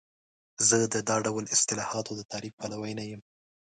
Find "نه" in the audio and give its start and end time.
2.99-3.03